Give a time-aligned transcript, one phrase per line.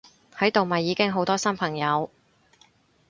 [0.35, 2.09] 喺度咪已經好多新朋友！